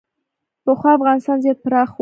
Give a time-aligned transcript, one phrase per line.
[0.65, 1.89] پخوا افغانستان زیات پراخ و